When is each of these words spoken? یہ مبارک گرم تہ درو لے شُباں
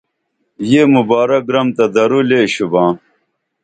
یہ 0.71 0.81
مبارک 0.95 1.43
گرم 1.49 1.67
تہ 1.75 1.85
درو 1.93 2.21
لے 2.29 2.41
شُباں 2.53 2.91